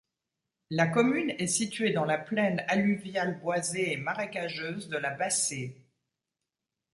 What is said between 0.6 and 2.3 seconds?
La commune est située dans la